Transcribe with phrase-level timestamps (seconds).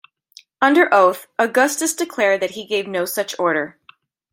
[0.63, 3.77] Under oath, Augustus declared that he gave no such order.